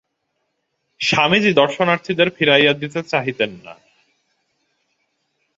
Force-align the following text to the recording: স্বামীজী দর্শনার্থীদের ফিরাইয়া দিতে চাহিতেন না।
স্বামীজী 1.01 1.51
দর্শনার্থীদের 1.53 2.29
ফিরাইয়া 2.29 2.73
দিতে 2.73 2.99
চাহিতেন 3.03 3.51
না। 3.63 3.73